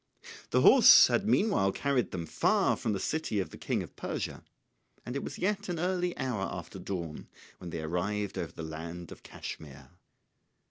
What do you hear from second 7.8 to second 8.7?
arrived over the